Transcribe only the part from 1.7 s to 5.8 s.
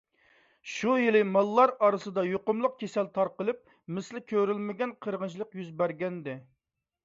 ئارىسىدا يۇقۇملۇق كېسەل تارقىلىپ، مىسلى كۆرۈلمىگەن قىرغىنچىلىق يۈز